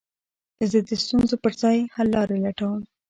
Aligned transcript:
زه 0.71 0.79
د 0.87 0.89
ستونزو 1.03 1.35
پر 1.43 1.53
ځای، 1.61 1.77
حللاري 1.95 2.37
لټوم. 2.45 2.79